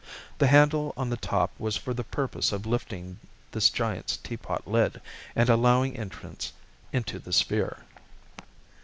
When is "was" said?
1.59-1.77